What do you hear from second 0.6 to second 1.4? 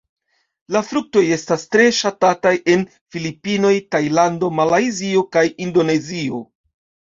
La fruktoj